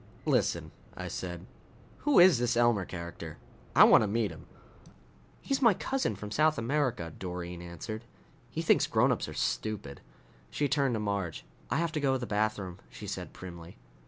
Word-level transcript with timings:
"Listen," 0.25 0.71
I 0.97 1.07
said, 1.07 1.45
"who 1.99 2.17
is 2.17 2.39
this 2.39 2.57
Elmer 2.57 2.85
character? 2.85 3.37
I 3.75 3.83
want 3.83 4.01
to 4.01 4.07
meet 4.07 4.31
him!" 4.31 4.47
"He's 5.43 5.61
my 5.61 5.75
cousin 5.75 6.15
from 6.15 6.31
South 6.31 6.57
America," 6.57 7.13
Doreen 7.19 7.61
answered. 7.61 8.03
"He 8.49 8.63
thinks 8.63 8.87
grownups 8.87 9.27
are 9.27 9.35
stupid." 9.35 10.01
She 10.49 10.67
turned 10.67 10.95
to 10.95 10.99
Marge. 10.99 11.45
"I 11.69 11.75
have 11.75 11.91
to 11.91 11.99
go 12.01 12.13
to 12.13 12.17
the 12.17 12.25
bathroom," 12.25 12.79
she 12.89 13.05
said 13.05 13.31
primly. 13.31 13.77